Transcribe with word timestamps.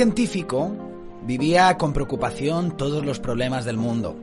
Científico 0.00 0.72
vivía 1.26 1.76
con 1.76 1.92
preocupación 1.92 2.74
todos 2.74 3.04
los 3.04 3.20
problemas 3.20 3.66
del 3.66 3.76
mundo. 3.76 4.16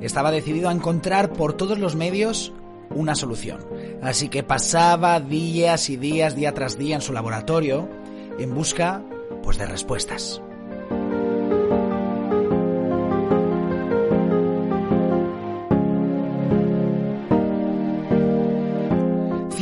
Estaba 0.00 0.30
decidido 0.30 0.70
a 0.70 0.72
encontrar 0.72 1.34
por 1.34 1.52
todos 1.52 1.78
los 1.78 1.94
medios 1.94 2.50
una 2.88 3.14
solución. 3.14 3.60
Así 4.00 4.30
que 4.30 4.42
pasaba 4.42 5.20
días 5.20 5.90
y 5.90 5.98
días, 5.98 6.34
día 6.34 6.54
tras 6.54 6.78
día 6.78 6.94
en 6.94 7.02
su 7.02 7.12
laboratorio 7.12 7.90
en 8.38 8.54
busca 8.54 9.02
pues 9.42 9.58
de 9.58 9.66
respuestas. 9.66 10.40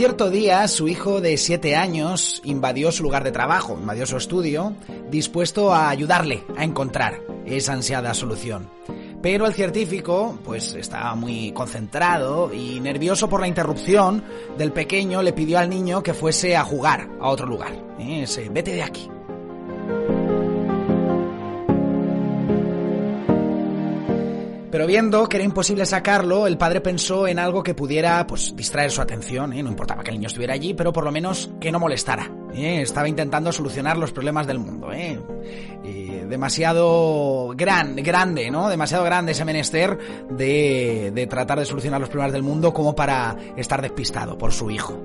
Cierto 0.00 0.30
día, 0.30 0.66
su 0.66 0.88
hijo 0.88 1.20
de 1.20 1.36
siete 1.36 1.76
años 1.76 2.40
invadió 2.44 2.90
su 2.90 3.02
lugar 3.02 3.22
de 3.22 3.32
trabajo, 3.32 3.76
invadió 3.78 4.06
su 4.06 4.16
estudio, 4.16 4.72
dispuesto 5.10 5.72
a 5.72 5.88
ayudarle 5.90 6.44
a 6.56 6.64
encontrar 6.64 7.20
esa 7.44 7.72
ansiada 7.72 8.14
solución. 8.14 8.70
Pero 9.22 9.46
el 9.46 9.52
científico, 9.52 10.38
pues 10.44 10.74
estaba 10.74 11.14
muy 11.14 11.52
concentrado 11.52 12.52
y 12.54 12.80
nervioso 12.80 13.28
por 13.28 13.40
la 13.40 13.48
interrupción 13.48 14.24
del 14.56 14.72
pequeño, 14.72 15.22
le 15.22 15.34
pidió 15.34 15.58
al 15.58 15.68
niño 15.68 16.02
que 16.02 16.14
fuese 16.14 16.56
a 16.56 16.64
jugar 16.64 17.08
a 17.20 17.28
otro 17.28 17.46
lugar. 17.46 17.72
¿eh? 17.98 18.22
Ese, 18.22 18.48
vete 18.48 18.72
de 18.72 18.82
aquí. 18.82 19.10
Pero 24.70 24.86
viendo 24.86 25.28
que 25.28 25.36
era 25.36 25.44
imposible 25.44 25.84
sacarlo, 25.84 26.46
el 26.46 26.56
padre 26.56 26.80
pensó 26.80 27.26
en 27.26 27.40
algo 27.40 27.62
que 27.62 27.74
pudiera 27.74 28.24
pues 28.26 28.54
distraer 28.56 28.90
su 28.90 29.02
atención, 29.02 29.52
¿eh? 29.52 29.62
no 29.62 29.68
importaba 29.68 30.02
que 30.02 30.10
el 30.10 30.16
niño 30.16 30.28
estuviera 30.28 30.54
allí, 30.54 30.72
pero 30.72 30.92
por 30.92 31.04
lo 31.04 31.12
menos 31.12 31.50
que 31.60 31.72
no 31.72 31.80
molestara. 31.80 32.30
¿Eh? 32.54 32.82
Estaba 32.82 33.08
intentando 33.08 33.52
solucionar 33.52 33.96
los 33.96 34.12
problemas 34.12 34.46
del 34.46 34.58
mundo. 34.58 34.92
¿eh? 34.92 35.18
demasiado 36.28 37.52
gran, 37.56 37.96
grande, 37.96 38.52
¿no? 38.52 38.68
Demasiado 38.68 39.04
grande 39.04 39.32
ese 39.32 39.44
menester 39.44 39.98
de, 40.30 41.10
de 41.12 41.26
tratar 41.26 41.58
de 41.58 41.64
solucionar 41.66 42.00
los 42.00 42.08
problemas 42.08 42.32
del 42.32 42.44
mundo 42.44 42.72
como 42.72 42.94
para 42.94 43.36
estar 43.56 43.82
despistado 43.82 44.38
por 44.38 44.52
su 44.52 44.70
hijo. 44.70 44.96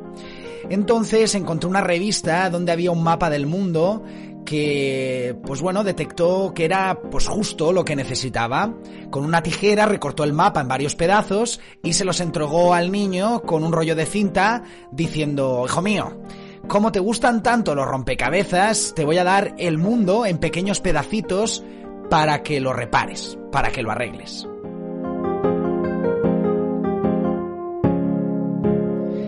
Entonces 0.70 1.34
encontró 1.36 1.70
una 1.70 1.82
revista 1.82 2.50
donde 2.50 2.72
había 2.72 2.92
un 2.92 3.04
mapa 3.04 3.30
del 3.30 3.48
mundo 3.48 4.04
que, 4.46 5.36
pues 5.46 5.62
bueno, 5.62 5.84
detectó 5.84 6.54
que 6.54 6.66
era 6.66 7.00
pues 7.12 7.28
justo 7.28 7.74
lo 7.74 7.84
que 7.84 7.96
necesitaba. 7.96 8.74
Con 9.10 9.26
una 9.26 9.44
tijera 9.44 9.86
recortó 9.86 10.24
el 10.24 10.34
mapa 10.34 10.62
en 10.62 10.68
varios 10.68 10.96
pedazos 10.96 11.60
y 11.84 11.94
se 11.94 12.06
los 12.06 12.22
entregó 12.22 12.74
al 12.74 12.92
niño 12.92 13.42
con 13.42 13.64
un 13.64 13.74
rollo 13.74 13.96
de 13.96 14.06
cinta 14.06 14.64
diciendo, 14.92 15.64
hijo 15.66 15.82
mío, 15.82 16.22
como 16.68 16.92
te 16.92 17.00
gustan 17.00 17.44
tanto 17.44 17.76
los 17.76 17.88
rompecabezas, 17.88 18.94
te 18.96 19.06
voy 19.06 19.18
a 19.18 19.24
dar 19.24 19.54
el 19.58 19.78
mundo 19.78 20.26
en 20.26 20.38
pequeños 20.38 20.82
pedacitos 20.82 21.64
para 22.10 22.44
que 22.44 22.60
lo 22.60 22.74
repares, 22.74 23.38
para 23.52 23.72
que 23.72 23.84
lo 23.84 23.92
arregles. 23.92 24.48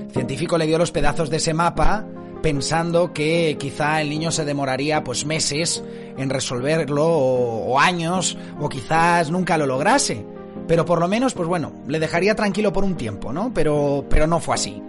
El 0.05 0.11
científico 0.11 0.58
le 0.58 0.67
dio 0.67 0.77
los 0.77 0.91
pedazos 0.91 1.30
de 1.30 1.38
ese 1.38 1.53
mapa 1.53 2.05
pensando 2.42 3.14
que 3.14 3.58
quizá 3.59 4.02
el 4.02 4.09
niño 4.09 4.31
se 4.31 4.45
demoraría 4.45 5.04
pues 5.04 5.25
meses 5.25 5.83
en 6.17 6.30
resolverlo 6.30 7.05
o, 7.08 7.80
años 7.80 8.37
o 8.59 8.69
quizás 8.69 9.31
nunca 9.31 9.58
lo 9.58 9.65
lograse. 9.65 10.25
Pero 10.67 10.86
por 10.86 10.99
lo 10.99 11.08
menos, 11.08 11.33
pues 11.33 11.48
bueno, 11.48 11.71
le 11.87 11.99
dejaría 11.99 12.36
tranquilo 12.36 12.73
por 12.73 12.83
un 12.83 12.95
tiempo, 12.95 13.31
¿no? 13.31 13.54
Pero, 13.54 14.05
pero 14.09 14.27
no 14.27 14.39
fue 14.39 14.55
así. 14.55 14.81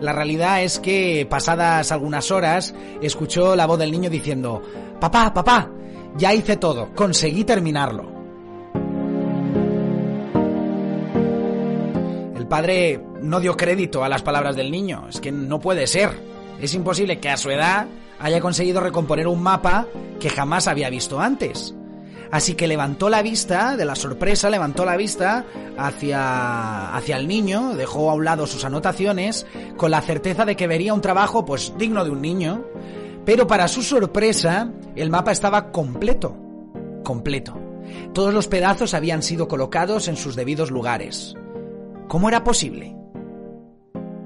La 0.00 0.12
realidad 0.12 0.62
es 0.62 0.78
que 0.78 1.26
pasadas 1.28 1.90
algunas 1.92 2.30
horas 2.30 2.74
escuchó 3.00 3.56
la 3.56 3.66
voz 3.66 3.78
del 3.78 3.92
niño 3.92 4.10
diciendo, 4.10 4.62
Papá, 5.00 5.32
papá, 5.32 5.70
ya 6.16 6.34
hice 6.34 6.56
todo, 6.56 6.94
conseguí 6.94 7.44
terminarlo. 7.44 8.16
El 12.36 12.46
padre 12.46 13.02
no 13.22 13.40
dio 13.40 13.56
crédito 13.56 14.04
a 14.04 14.08
las 14.08 14.22
palabras 14.22 14.56
del 14.56 14.70
niño, 14.70 15.06
es 15.08 15.20
que 15.20 15.32
no 15.32 15.60
puede 15.60 15.86
ser. 15.86 16.10
Es 16.60 16.74
imposible 16.74 17.18
que 17.18 17.28
a 17.28 17.36
su 17.36 17.50
edad 17.50 17.86
haya 18.18 18.40
conseguido 18.40 18.80
recomponer 18.80 19.26
un 19.26 19.42
mapa 19.42 19.86
que 20.18 20.30
jamás 20.30 20.68
había 20.68 20.88
visto 20.88 21.20
antes. 21.20 21.75
Así 22.30 22.54
que 22.54 22.66
levantó 22.66 23.08
la 23.08 23.22
vista, 23.22 23.76
de 23.76 23.84
la 23.84 23.94
sorpresa, 23.94 24.50
levantó 24.50 24.84
la 24.84 24.96
vista 24.96 25.44
hacia, 25.78 26.94
hacia 26.94 27.16
el 27.16 27.28
niño, 27.28 27.74
dejó 27.74 28.10
a 28.10 28.14
un 28.14 28.24
lado 28.24 28.46
sus 28.46 28.64
anotaciones, 28.64 29.46
con 29.76 29.90
la 29.90 30.00
certeza 30.02 30.44
de 30.44 30.56
que 30.56 30.66
vería 30.66 30.94
un 30.94 31.00
trabajo, 31.00 31.44
pues, 31.44 31.74
digno 31.78 32.04
de 32.04 32.10
un 32.10 32.22
niño. 32.22 32.64
Pero 33.24 33.46
para 33.46 33.68
su 33.68 33.82
sorpresa, 33.82 34.70
el 34.94 35.10
mapa 35.10 35.32
estaba 35.32 35.70
completo. 35.70 36.36
Completo. 37.02 37.54
Todos 38.12 38.34
los 38.34 38.48
pedazos 38.48 38.94
habían 38.94 39.22
sido 39.22 39.48
colocados 39.48 40.08
en 40.08 40.16
sus 40.16 40.36
debidos 40.36 40.70
lugares. 40.70 41.34
¿Cómo 42.08 42.28
era 42.28 42.44
posible? 42.44 42.96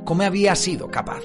¿Cómo 0.05 0.23
había 0.23 0.55
sido 0.55 0.89
capaz? 0.89 1.23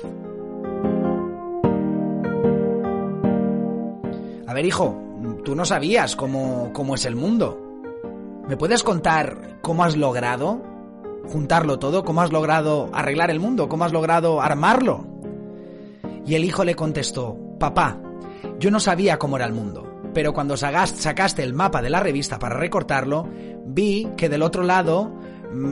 A 4.47 4.53
ver, 4.53 4.65
hijo, 4.65 5.04
tú 5.45 5.55
no 5.55 5.63
sabías 5.63 6.17
cómo, 6.17 6.71
cómo 6.73 6.95
es 6.95 7.05
el 7.05 7.15
mundo. 7.15 7.61
¿Me 8.49 8.57
puedes 8.57 8.83
contar 8.83 9.59
cómo 9.61 9.85
has 9.85 9.95
logrado 9.95 10.61
juntarlo 11.27 11.79
todo? 11.79 12.03
¿Cómo 12.03 12.21
has 12.21 12.31
logrado 12.31 12.89
arreglar 12.91 13.31
el 13.31 13.39
mundo? 13.39 13.69
¿Cómo 13.69 13.85
has 13.85 13.93
logrado 13.93 14.41
armarlo? 14.41 15.05
Y 16.25 16.35
el 16.35 16.43
hijo 16.43 16.65
le 16.65 16.75
contestó, 16.75 17.37
papá, 17.59 17.99
yo 18.59 18.71
no 18.71 18.79
sabía 18.79 19.17
cómo 19.17 19.37
era 19.37 19.45
el 19.45 19.53
mundo, 19.53 20.01
pero 20.13 20.33
cuando 20.33 20.57
sacaste 20.57 21.43
el 21.43 21.53
mapa 21.53 21.81
de 21.81 21.91
la 21.91 21.99
revista 21.99 22.39
para 22.39 22.57
recortarlo, 22.57 23.27
vi 23.65 24.09
que 24.17 24.29
del 24.29 24.41
otro 24.41 24.63
lado 24.63 25.13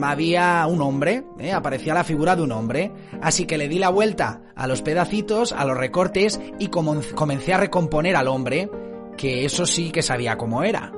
había 0.02 0.64
un 0.68 0.80
hombre, 0.80 1.24
¿eh? 1.38 1.52
aparecía 1.52 1.94
la 1.94 2.04
figura 2.04 2.36
de 2.36 2.42
un 2.42 2.52
hombre, 2.52 2.92
así 3.20 3.44
que 3.44 3.58
le 3.58 3.68
di 3.68 3.78
la 3.78 3.88
vuelta 3.88 4.42
a 4.54 4.68
los 4.68 4.82
pedacitos, 4.82 5.52
a 5.52 5.64
los 5.64 5.76
recortes 5.76 6.40
y 6.58 6.68
comencé 6.68 7.52
a 7.52 7.58
recomponer 7.58 8.16
al 8.16 8.28
hombre, 8.28 8.70
que 9.16 9.44
eso 9.44 9.66
sí 9.66 9.90
que 9.90 10.02
sabía 10.02 10.36
cómo 10.36 10.62
era. 10.62 10.92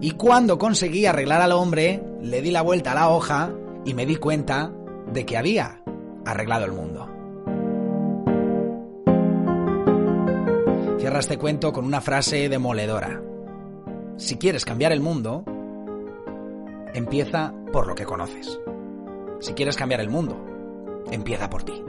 Y 0.00 0.12
cuando 0.12 0.58
conseguí 0.58 1.06
arreglar 1.06 1.42
al 1.42 1.52
hombre, 1.52 2.02
le 2.22 2.40
di 2.40 2.50
la 2.50 2.62
vuelta 2.62 2.92
a 2.92 2.94
la 2.94 3.08
hoja 3.10 3.50
y 3.84 3.94
me 3.94 4.06
di 4.06 4.16
cuenta 4.16 4.72
de 5.12 5.26
que 5.26 5.36
había 5.36 5.82
arreglado 6.24 6.64
el 6.64 6.72
mundo. 6.72 7.08
Cierra 10.98 11.20
este 11.20 11.38
cuento 11.38 11.72
con 11.72 11.84
una 11.84 12.00
frase 12.00 12.48
demoledora. 12.48 13.22
Si 14.16 14.36
quieres 14.36 14.64
cambiar 14.64 14.92
el 14.92 15.00
mundo, 15.00 15.44
empieza 16.92 17.54
por 17.72 17.86
lo 17.86 17.94
que 17.94 18.04
conoces. 18.04 18.60
Si 19.40 19.52
quieres 19.54 19.76
cambiar 19.76 20.00
el 20.00 20.10
mundo, 20.10 20.36
empieza 21.10 21.48
por 21.48 21.62
ti. 21.62 21.82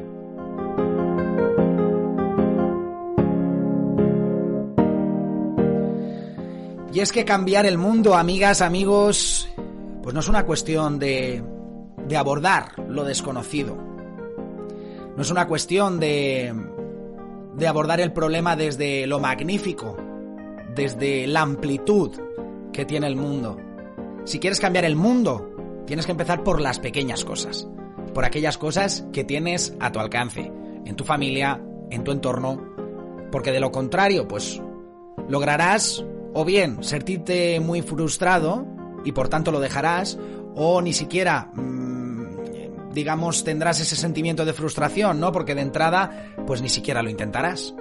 Y 6.92 7.02
es 7.02 7.12
que 7.12 7.24
cambiar 7.24 7.66
el 7.66 7.78
mundo, 7.78 8.16
amigas, 8.16 8.62
amigos, 8.62 9.48
pues 10.02 10.14
no 10.14 10.22
es 10.22 10.28
una 10.28 10.46
cuestión 10.46 10.98
de, 10.98 11.44
de 12.08 12.18
abordar 12.18 12.80
lo 12.88 13.04
desconocido. 13.04 13.76
No 15.16 15.22
es 15.22 15.30
una 15.30 15.48
cuestión 15.48 16.00
de, 16.00 16.54
de 17.56 17.68
abordar 17.68 18.00
el 18.00 18.12
problema 18.12 18.56
desde 18.56 19.06
lo 19.06 19.20
magnífico, 19.20 19.98
desde 20.74 21.28
la 21.28 21.42
amplitud 21.42 22.12
que 22.74 22.86
tiene 22.86 23.08
el 23.08 23.16
mundo. 23.16 23.58
Si 24.26 24.40
quieres 24.40 24.60
cambiar 24.60 24.86
el 24.86 24.96
mundo, 24.96 25.84
tienes 25.86 26.06
que 26.06 26.12
empezar 26.12 26.44
por 26.44 26.62
las 26.62 26.80
pequeñas 26.80 27.24
cosas, 27.24 27.68
por 28.14 28.26
aquellas 28.26 28.58
cosas 28.58 29.06
que 29.14 29.24
tienes 29.24 29.76
a 29.80 29.92
tu 29.92 30.00
alcance, 30.00 30.52
en 30.86 30.96
tu 30.96 31.04
familia, 31.04 31.62
en 31.92 32.04
tu 32.04 32.12
entorno, 32.12 32.64
porque 33.32 33.52
de 33.52 33.60
lo 33.60 33.72
contrario, 33.72 34.28
pues 34.28 34.62
lograrás 35.28 36.04
o 36.34 36.46
bien 36.46 36.84
sentirte 36.84 37.60
muy 37.60 37.82
frustrado 37.82 38.66
y 39.04 39.12
por 39.12 39.30
tanto 39.30 39.52
lo 39.52 39.60
dejarás, 39.60 40.18
o 40.56 40.82
ni 40.82 40.94
siquiera, 40.94 41.52
mm, 41.54 42.92
digamos, 42.94 43.44
tendrás 43.44 43.80
ese 43.80 43.96
sentimiento 43.96 44.46
de 44.46 44.54
frustración, 44.54 45.20
¿no? 45.20 45.32
Porque 45.32 45.56
de 45.56 45.62
entrada, 45.62 46.34
pues 46.46 46.62
ni 46.62 46.70
siquiera 46.70 47.02
lo 47.02 47.10
intentarás. 47.10 47.74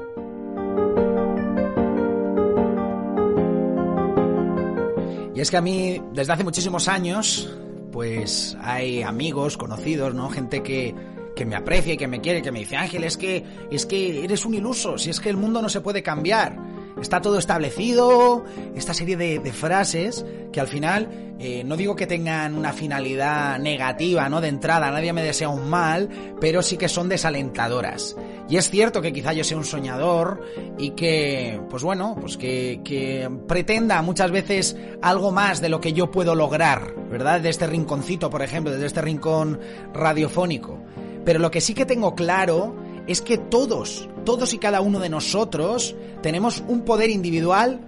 Y 5.35 5.41
es 5.41 5.51
que 5.51 5.57
a 5.57 5.61
mí, 5.61 6.03
desde 6.13 6.33
hace 6.33 6.43
muchísimos 6.43 6.89
años, 6.89 7.57
pues 7.93 8.57
hay 8.61 9.03
amigos, 9.03 9.57
conocidos, 9.57 10.15
¿no? 10.15 10.31
Gente 10.31 10.63
que, 10.63 10.95
que 11.37 11.47
me 11.47 11.55
aprecia 11.55 11.95
y 11.95 11.97
que 11.97 12.09
me 12.09 12.21
quiere, 12.21 12.43
que 12.43 12.51
me 12.51 12.59
dice, 12.59 12.77
Ángel, 12.77 13.05
es 13.05 13.17
que, 13.17 13.45
es 13.71 13.87
que 13.87 14.25
eres 14.25 14.45
un 14.45 14.55
iluso, 14.55 14.99
si 14.99 15.11
es 15.11 15.21
que 15.21 15.31
el 15.31 15.37
mundo 15.37 15.63
no 15.63 15.69
se 15.69 15.81
puede 15.81 16.03
cambiar. 16.03 16.59
Está 17.01 17.21
todo 17.21 17.39
establecido, 17.39 18.45
esta 18.75 18.93
serie 18.93 19.17
de, 19.17 19.53
frases 19.53 20.25
que 20.53 20.61
al 20.61 20.69
final 20.69 21.37
eh, 21.39 21.63
no 21.65 21.77
digo 21.77 21.95
que 21.95 22.07
tengan 22.07 22.57
una 22.57 22.73
finalidad 22.73 23.59
negativa, 23.59 24.29
¿no? 24.29 24.41
De 24.41 24.49
entrada, 24.49 24.91
nadie 24.91 25.13
me 25.13 25.23
desea 25.23 25.49
un 25.49 25.69
mal, 25.71 26.09
pero 26.41 26.63
sí 26.63 26.77
que 26.77 26.89
son 26.89 27.09
desalentadoras. 27.09 28.17
Y 28.49 28.57
es 28.57 28.71
cierto 28.71 29.01
que 29.01 29.13
quizá 29.13 29.33
yo 29.33 29.45
sea 29.45 29.57
un 29.57 29.65
soñador 29.65 30.43
y 30.79 30.91
que, 30.91 31.61
pues 31.71 31.83
bueno, 31.83 32.17
pues 32.21 32.37
que, 32.37 32.81
que, 32.85 33.31
pretenda 33.47 34.01
muchas 34.03 34.31
veces 34.31 34.77
algo 35.03 35.31
más 35.31 35.61
de 35.61 35.69
lo 35.69 35.81
que 35.81 35.93
yo 35.93 36.11
puedo 36.11 36.35
lograr, 36.35 36.95
¿verdad? 37.11 37.41
De 37.41 37.51
este 37.51 37.67
rinconcito, 37.67 38.31
por 38.31 38.43
ejemplo, 38.43 38.73
desde 38.73 38.87
este 38.87 39.03
rincón 39.03 39.61
radiofónico. 39.93 40.83
Pero 41.25 41.39
lo 41.39 41.51
que 41.51 41.61
sí 41.61 41.75
que 41.75 41.85
tengo 41.85 42.15
claro 42.15 42.75
es 43.09 43.23
que 43.23 43.39
todos, 43.39 44.09
todos 44.25 44.53
y 44.55 44.59
cada 44.59 44.81
uno 44.83 45.01
de 45.01 45.09
nosotros 45.09 45.97
tenemos 46.23 46.63
un 46.69 46.83
poder 46.83 47.11
individual 47.11 47.81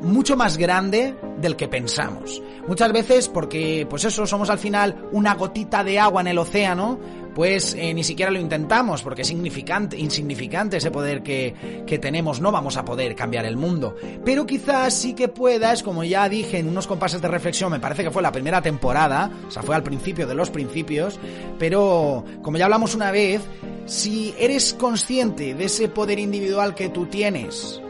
mucho 0.00 0.36
más 0.36 0.56
grande 0.56 1.14
del 1.38 1.56
que 1.56 1.66
pensamos. 1.66 2.42
Muchas 2.68 2.92
veces 2.92 3.28
porque, 3.28 3.86
pues 3.88 4.04
eso, 4.04 4.26
somos 4.26 4.50
al 4.50 4.58
final 4.58 5.08
una 5.12 5.34
gotita 5.34 5.82
de 5.82 5.98
agua 5.98 6.20
en 6.20 6.28
el 6.28 6.38
océano, 6.38 6.98
pues 7.34 7.74
eh, 7.74 7.92
ni 7.92 8.04
siquiera 8.04 8.30
lo 8.30 8.38
intentamos 8.38 9.02
porque 9.02 9.22
es 9.22 9.30
insignificante, 9.30 9.98
insignificante 9.98 10.76
ese 10.76 10.90
poder 10.90 11.22
que, 11.22 11.82
que 11.86 11.98
tenemos, 11.98 12.40
no 12.40 12.52
vamos 12.52 12.76
a 12.76 12.84
poder 12.84 13.16
cambiar 13.16 13.44
el 13.44 13.56
mundo. 13.56 13.96
Pero 14.24 14.46
quizás 14.46 14.94
sí 14.94 15.14
que 15.14 15.28
puedas, 15.28 15.82
como 15.82 16.04
ya 16.04 16.28
dije 16.28 16.58
en 16.58 16.68
unos 16.68 16.86
compases 16.86 17.20
de 17.20 17.28
reflexión, 17.28 17.72
me 17.72 17.80
parece 17.80 18.04
que 18.04 18.10
fue 18.10 18.22
la 18.22 18.32
primera 18.32 18.62
temporada, 18.62 19.30
o 19.48 19.50
sea, 19.50 19.62
fue 19.62 19.74
al 19.74 19.82
principio 19.82 20.26
de 20.26 20.34
los 20.34 20.50
principios, 20.50 21.18
pero 21.58 22.24
como 22.42 22.56
ya 22.56 22.66
hablamos 22.66 22.94
una 22.94 23.10
vez, 23.10 23.42
si 23.86 24.34
eres 24.38 24.74
consciente 24.74 25.54
de 25.54 25.64
ese 25.64 25.88
poder 25.88 26.18
individual 26.18 26.74
que 26.74 26.88
tú 26.88 27.06
tienes, 27.06 27.80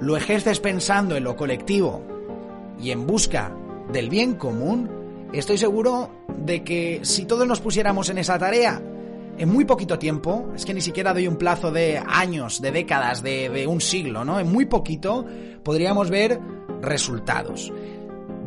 lo 0.00 0.16
ejerces 0.16 0.60
pensando 0.60 1.16
en 1.16 1.24
lo 1.24 1.36
colectivo 1.36 2.02
y 2.80 2.90
en 2.90 3.06
busca 3.06 3.54
del 3.92 4.08
bien 4.08 4.34
común, 4.34 4.90
estoy 5.32 5.58
seguro 5.58 6.10
de 6.36 6.64
que 6.64 7.00
si 7.02 7.26
todos 7.26 7.46
nos 7.46 7.60
pusiéramos 7.60 8.08
en 8.08 8.18
esa 8.18 8.38
tarea, 8.38 8.82
en 9.38 9.48
muy 9.48 9.64
poquito 9.64 9.98
tiempo, 9.98 10.50
es 10.54 10.64
que 10.64 10.74
ni 10.74 10.80
siquiera 10.80 11.14
doy 11.14 11.26
un 11.26 11.36
plazo 11.36 11.70
de 11.70 12.02
años, 12.06 12.60
de 12.60 12.72
décadas, 12.72 13.22
de, 13.22 13.66
un 13.66 13.80
siglo, 13.80 14.24
¿no? 14.24 14.38
En 14.40 14.50
muy 14.50 14.66
poquito 14.66 15.24
podríamos 15.62 16.10
ver 16.10 16.40
resultados 16.82 17.72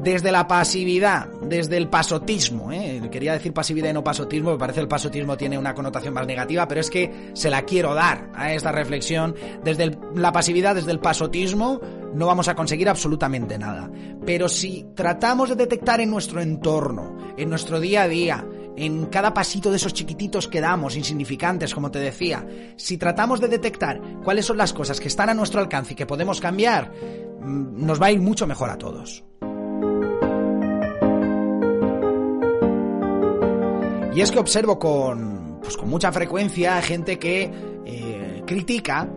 desde 0.04 0.32
la 0.32 0.48
pasividad, 0.48 1.28
desde 1.42 1.78
el 1.78 1.88
pasotismo. 1.88 2.72
¿eh? 2.72 3.02
Quería 3.12 3.34
decir 3.34 3.54
pasividad 3.54 3.90
y 3.90 3.94
no 3.94 4.04
pasotismo, 4.04 4.52
me 4.52 4.58
parece 4.58 4.82
el 4.82 4.88
pasotismo 4.88 5.38
tiene 5.38 5.58
una 5.58 5.74
connotación 5.74 6.14
más 6.14 6.28
negativa, 6.28 6.68
pero 6.68 6.82
es 6.82 6.90
que 6.90 7.32
se 7.34 7.50
la 7.50 7.64
quiero 7.64 7.94
dar 7.94 8.30
a 8.36 8.54
esta 8.54 8.72
reflexión. 8.72 9.36
Desde 9.64 9.98
la 10.16 10.32
pasividad, 10.32 10.76
desde 10.76 10.92
el 10.92 11.00
pasotismo, 11.00 11.80
no 12.14 12.28
vamos 12.28 12.48
a 12.48 12.56
conseguir 12.56 12.90
absolutamente 12.90 13.58
nada. 13.58 13.90
Pero 14.26 14.50
si 14.50 14.86
tratamos 14.96 15.50
de 15.50 15.56
detectar 15.56 16.02
en 16.02 16.12
nuestro 16.12 16.42
entorno, 16.42 17.18
en 17.38 17.50
nuestro 17.50 17.80
día 17.80 18.04
a 18.04 18.08
día, 18.08 18.46
en 18.76 19.06
cada 19.06 19.34
pasito 19.34 19.70
de 19.70 19.78
esos 19.78 19.94
chiquititos 19.94 20.48
que 20.48 20.60
damos, 20.60 20.98
insignificantes, 20.98 21.74
como 21.74 21.92
te 21.92 22.00
decía, 22.00 22.46
si 22.76 22.98
tratamos 22.98 23.40
de 23.40 23.48
detectar 23.48 24.02
cuáles 24.24 24.46
son 24.46 24.58
las 24.58 24.74
cosas 24.74 25.00
que 25.00 25.08
están 25.08 25.30
a 25.30 25.34
nuestro 25.34 25.62
alcance 25.62 25.94
y 25.94 25.96
que 25.96 26.06
podemos 26.06 26.42
cambiar, 26.42 26.92
mm, 26.92 27.86
nos 27.86 28.02
va 28.02 28.08
a 28.08 28.12
ir 28.12 28.20
mucho 28.20 28.48
mejor 28.48 28.70
a 28.70 28.78
todos. 28.78 29.24
Y 34.14 34.22
es 34.22 34.32
que 34.32 34.40
observo 34.40 34.78
con, 34.78 35.60
pues 35.62 35.76
con 35.76 35.90
mucha 35.90 36.12
frecuencia 36.12 36.82
gente 36.82 37.18
que 37.18 37.52
eh, 37.86 38.44
critica, 38.46 39.10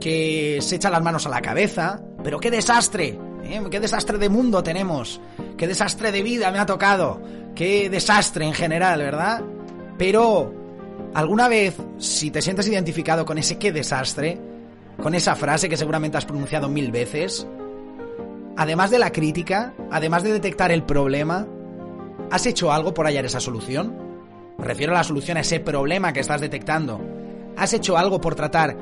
que 0.00 0.58
se 0.60 0.76
echa 0.76 0.90
las 0.90 1.02
manos 1.02 1.26
a 1.26 1.30
la 1.30 1.40
cabeza, 1.40 2.02
pero 2.24 2.40
qué 2.40 2.50
desastre, 2.50 3.18
¿eh? 3.44 3.62
qué 3.70 3.78
desastre 3.78 4.18
de 4.18 4.28
mundo 4.28 4.62
tenemos, 4.62 5.20
qué 5.56 5.68
desastre 5.68 6.10
de 6.10 6.22
vida 6.22 6.50
me 6.50 6.58
ha 6.58 6.66
tocado, 6.66 7.22
qué 7.54 7.88
desastre 7.88 8.46
en 8.46 8.54
general, 8.54 9.00
¿verdad? 9.00 9.42
Pero, 9.96 10.52
¿alguna 11.14 11.46
vez, 11.46 11.76
si 11.98 12.30
te 12.30 12.42
sientes 12.42 12.66
identificado 12.66 13.24
con 13.24 13.38
ese 13.38 13.58
qué 13.58 13.70
desastre, 13.70 14.40
con 15.00 15.14
esa 15.14 15.36
frase 15.36 15.68
que 15.68 15.76
seguramente 15.76 16.18
has 16.18 16.24
pronunciado 16.24 16.68
mil 16.68 16.90
veces, 16.90 17.46
además 18.56 18.90
de 18.90 18.98
la 18.98 19.12
crítica, 19.12 19.72
además 19.90 20.22
de 20.24 20.32
detectar 20.32 20.72
el 20.72 20.82
problema, 20.82 21.46
¿Has 22.30 22.46
hecho 22.46 22.72
algo 22.72 22.94
por 22.94 23.06
hallar 23.06 23.24
esa 23.24 23.40
solución? 23.40 23.94
Me 24.58 24.64
refiero 24.64 24.92
a 24.92 24.96
la 24.96 25.04
solución 25.04 25.36
a 25.36 25.40
ese 25.40 25.60
problema 25.60 26.12
que 26.12 26.20
estás 26.20 26.40
detectando. 26.40 27.00
¿Has 27.56 27.72
hecho 27.72 27.96
algo 27.96 28.20
por 28.20 28.34
tratar, 28.34 28.76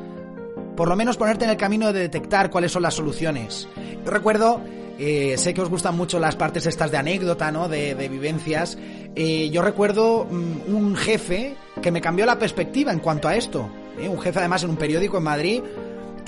por 0.77 0.89
lo 0.89 0.97
menos 0.97 1.17
ponerte 1.17 1.45
en 1.45 1.51
el 1.51 1.57
camino 1.57 1.93
de 1.93 2.01
detectar 2.01 2.51
cuáles 2.51 2.73
son 2.73 2.83
las 2.83 2.95
soluciones? 2.95 3.69
Yo 4.05 4.11
recuerdo, 4.11 4.61
eh, 4.99 5.35
sé 5.39 5.55
que 5.55 5.61
os 5.61 5.71
gustan 5.71 5.97
mucho 5.97 6.19
las 6.19 6.37
partes 6.37 6.67
estas 6.67 6.91
de 6.91 6.97
anécdota, 6.97 7.53
¿no? 7.53 7.69
De, 7.69 7.95
vivencias. 8.09 8.77
Eh, 9.15 9.51
yo 9.51 9.63
recuerdo 9.63 10.27
mm, 10.31 10.75
un 10.75 10.97
jefe 10.97 11.55
que 11.81 11.91
me 11.91 12.01
cambió 12.01 12.27
la 12.27 12.39
perspectiva 12.39 12.93
en 12.93 12.99
cuanto 12.99 13.29
a 13.29 13.37
esto. 13.37 13.69
¿eh? 13.99 14.09
Un 14.09 14.21
jefe 14.21 14.41
además 14.41 14.65
en 14.65 14.71
un 14.71 14.77
periódico 14.77 15.19
en 15.19 15.25
Madrid 15.25 15.63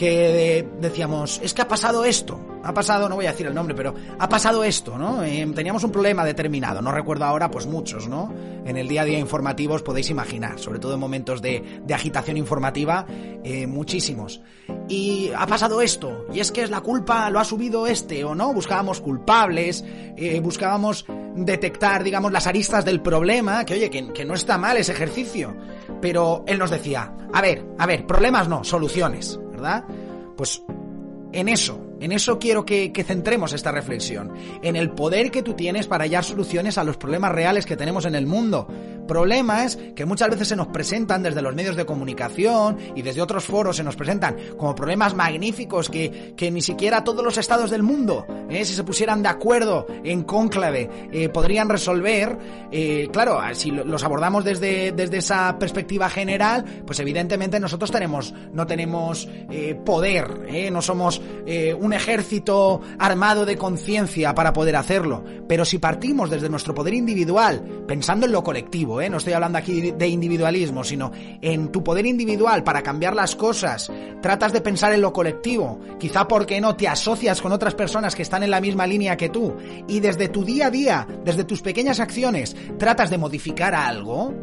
que 0.01 0.67
decíamos, 0.81 1.43
es 1.43 1.53
que 1.53 1.61
ha 1.61 1.69
pasado 1.69 2.07
esto 2.07 2.41
ha 2.63 2.75
pasado, 2.75 3.09
no 3.09 3.17
voy 3.17 3.27
a 3.27 3.33
decir 3.33 3.47
el 3.47 3.55
nombre, 3.55 3.75
pero 3.75 3.95
ha 4.19 4.29
pasado 4.29 4.65
esto, 4.65 4.99
¿no? 4.99 5.23
Eh, 5.25 5.51
teníamos 5.55 5.83
un 5.85 5.93
problema 5.93 6.25
determinado, 6.25 6.83
no 6.83 6.93
recuerdo 6.93 7.25
ahora, 7.25 7.51
pues 7.51 7.67
muchos, 7.67 8.09
¿no? 8.09 8.33
En 8.65 8.77
el 8.77 8.89
día 8.89 9.03
a 9.03 9.05
día 9.05 9.19
informativos 9.19 9.83
podéis 9.83 10.11
imaginar, 10.11 10.59
sobre 10.59 10.79
todo 10.79 10.95
en 10.95 11.01
momentos 11.01 11.41
de, 11.41 11.81
de 11.85 11.95
agitación 11.95 12.37
informativa, 12.37 13.07
eh, 13.43 13.67
muchísimos. 13.67 14.43
Y 14.89 15.31
ha 15.37 15.47
pasado 15.47 15.81
esto, 15.81 16.27
y 16.33 16.41
es 16.41 16.53
que 16.53 16.63
es 16.63 16.71
la 16.71 16.81
culpa, 16.81 17.31
lo 17.31 17.41
ha 17.41 17.45
subido 17.45 17.87
este 17.87 18.25
o 18.25 18.35
no, 18.35 18.53
buscábamos 18.53 19.01
culpables, 19.01 19.85
eh, 20.17 20.39
buscábamos 20.41 21.07
detectar, 21.35 22.05
digamos, 22.05 22.33
las 22.33 22.47
aristas 22.47 22.85
del 22.85 23.01
problema, 23.01 23.65
que 23.65 23.75
oye, 23.75 23.91
que, 23.91 24.13
que 24.13 24.25
no 24.25 24.35
está 24.35 24.59
mal 24.59 24.77
ese 24.77 24.93
ejercicio, 24.93 25.57
pero 26.01 26.45
él 26.47 26.59
nos 26.59 26.71
decía, 26.71 27.15
a 27.33 27.41
ver, 27.41 27.65
a 27.79 27.87
ver, 27.87 28.07
problemas 28.07 28.49
no, 28.49 28.65
soluciones, 28.65 29.41
¿verdad? 29.61 29.85
Pues 30.37 30.63
en 31.33 31.49
eso, 31.49 31.81
en 32.01 32.13
eso 32.13 32.39
quiero 32.39 32.65
que, 32.65 32.93
que, 32.93 33.05
centremos 33.05 33.53
esta 33.53 33.71
reflexión, 33.71 34.33
en 34.63 34.75
el 34.75 34.91
poder 34.91 35.31
que 35.31 35.43
tú 35.43 35.55
tienes 35.55 35.87
para 35.87 36.05
hallar 36.05 36.25
soluciones 36.25 36.79
a 36.79 36.85
los 36.85 36.97
problemas 36.97 37.33
reales 37.33 37.67
que 37.67 37.77
tenemos 37.77 38.05
en 38.05 38.15
el 38.15 38.27
mundo. 38.27 38.67
Problemas 39.11 39.77
que 39.97 40.07
muchas 40.07 40.31
veces 40.31 40.47
se 40.47 40.55
nos 40.55 40.69
presentan 40.69 41.25
desde 41.25 41.43
los 41.43 41.53
medios 41.53 41.75
de 41.75 41.85
comunicación 41.85 42.79
y 42.95 43.03
desde 43.03 43.21
otros 43.21 43.45
foros 43.45 43.75
se 43.75 43.83
nos 43.83 43.97
presentan 43.97 44.37
como 44.57 44.77
problemas 44.77 45.17
magníficos 45.17 45.91
que, 45.91 46.33
que 46.37 46.53
ni 46.53 46.63
siquiera 46.63 47.03
todos 47.03 47.25
los 47.25 47.37
estados 47.37 47.73
del 47.73 47.83
mundo, 47.83 48.25
eh, 48.51 48.65
si 48.65 48.75
se 48.75 48.85
pusieran 48.85 49.23
de 49.23 49.29
acuerdo 49.29 49.87
en 50.05 50.25
cónclave, 50.25 51.09
eh, 51.13 51.29
podrían 51.29 51.69
resolver. 51.69 52.39
Eh, 52.71 53.09
claro, 53.13 53.41
si 53.53 53.71
los 53.71 54.05
abordamos 54.05 54.45
desde, 54.45 54.93
desde 54.93 55.19
esa 55.19 55.57
perspectiva 55.59 56.09
general, 56.09 56.65
pues 56.87 57.01
evidentemente 57.01 57.59
nosotros 57.59 57.91
tenemos, 57.91 58.35
no 58.53 58.67
tenemos 58.67 59.29
poder, 59.85 60.71
no 60.71 60.83
somos 60.83 61.21
un 61.79 61.93
ejército 61.93 62.81
armado 62.99 63.45
de 63.45 63.57
conciencia 63.57 64.35
para 64.35 64.53
poder 64.53 64.77
hacerlo. 64.77 65.25
Pero 65.49 65.65
si 65.65 65.79
partimos 65.79 66.31
desde 66.31 66.49
nuestro 66.49 66.75
poder 66.75 66.95
individual, 66.95 67.85
pensando 67.87 68.27
en 68.27 68.33
lo 68.33 68.43
colectivo, 68.43 69.00
¿eh? 69.01 69.11
no 69.11 69.19
estoy 69.19 69.33
hablando 69.33 69.59
aquí 69.59 69.93
de 69.93 70.09
individualismo, 70.09 70.85
sino 70.85 71.11
en 71.41 71.73
tu 71.73 71.83
poder 71.83 72.07
individual 72.07 72.65
para 72.65 72.83
cambiar 72.83 73.15
las 73.15 73.37
cosas, 73.37 73.91
tratas 74.21 74.53
de 74.53 74.61
pensar 74.61 74.93
en 74.93 75.01
lo 75.01 75.13
colectivo, 75.13 75.81
quizá 75.99 76.29
porque 76.29 76.61
no 76.61 76.77
te 76.77 76.89
asocias 76.89 77.41
con 77.41 77.53
otras 77.53 77.75
personas 77.75 78.15
que 78.15 78.23
están 78.23 78.43
en 78.43 78.51
la 78.51 78.61
misma 78.61 78.87
línea 78.87 79.17
que 79.17 79.29
tú, 79.29 79.57
y 79.89 80.01
desde 80.01 80.29
tu 80.29 80.45
día 80.45 80.67
a 80.67 80.71
día, 80.71 81.07
desde 81.25 81.45
tus 81.45 81.63
pequeñas 81.63 82.01
acciones, 82.01 82.57
tratas 82.79 83.11
de 83.11 83.19
modificar 83.19 83.75
algo, 83.75 84.35